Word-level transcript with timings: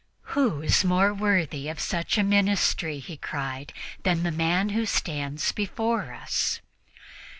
"Who 0.33 0.63
is 0.63 0.83
more 0.83 1.13
worthy 1.13 1.69
of 1.69 1.79
such 1.79 2.17
a 2.17 2.23
ministry," 2.23 2.97
he 2.97 3.17
cried, 3.17 3.71
"than 4.01 4.23
the 4.23 4.31
man 4.31 4.69
who 4.69 4.87
stands 4.87 5.51
before 5.51 6.11
us?" 6.11 6.59